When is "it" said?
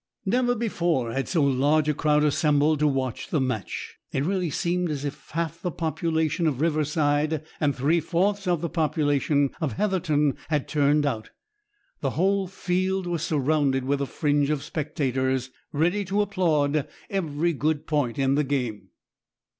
4.11-4.23